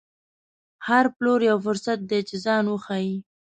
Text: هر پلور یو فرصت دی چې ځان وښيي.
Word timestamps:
هر 0.87 1.05
پلور 1.15 1.39
یو 1.49 1.57
فرصت 1.65 1.99
دی 2.09 2.19
چې 2.29 2.35
ځان 2.45 2.63
وښيي. 2.67 3.15